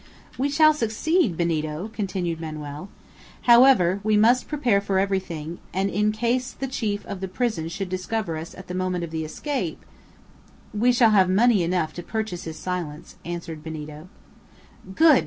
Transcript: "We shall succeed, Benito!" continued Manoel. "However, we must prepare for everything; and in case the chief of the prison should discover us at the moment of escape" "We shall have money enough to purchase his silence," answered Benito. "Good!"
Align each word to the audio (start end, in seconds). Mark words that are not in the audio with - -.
"We 0.35 0.49
shall 0.49 0.73
succeed, 0.73 1.37
Benito!" 1.37 1.91
continued 1.93 2.41
Manoel. 2.41 2.89
"However, 3.43 3.99
we 4.03 4.17
must 4.17 4.47
prepare 4.47 4.81
for 4.81 4.97
everything; 4.97 5.59
and 5.75 5.91
in 5.91 6.11
case 6.11 6.53
the 6.53 6.67
chief 6.67 7.05
of 7.05 7.19
the 7.21 7.27
prison 7.27 7.69
should 7.69 7.89
discover 7.89 8.35
us 8.35 8.55
at 8.55 8.65
the 8.65 8.73
moment 8.73 9.03
of 9.03 9.13
escape" 9.13 9.85
"We 10.83 10.91
shall 10.91 11.11
have 11.11 11.29
money 11.29 11.61
enough 11.61 11.93
to 11.93 12.01
purchase 12.01 12.45
his 12.45 12.57
silence," 12.57 13.17
answered 13.25 13.61
Benito. 13.63 14.09
"Good!" 14.95 15.19